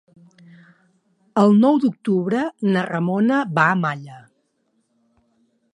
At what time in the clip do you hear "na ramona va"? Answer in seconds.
2.75-3.69